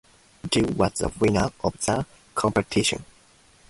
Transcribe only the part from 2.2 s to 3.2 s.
competition.